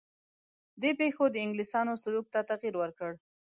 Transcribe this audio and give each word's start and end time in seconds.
دې 0.81 0.91
پېښو 0.99 1.23
د 1.31 1.35
انګلیسیانو 1.45 2.01
سلوک 2.03 2.25
ته 2.33 2.39
تغییر 2.49 2.75
ورکړ. 2.77 3.11